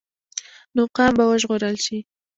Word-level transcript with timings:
نو 0.75 0.81
قام 0.95 1.11
به 1.17 1.23
وژغورل 1.31 1.75
شي. 1.85 1.97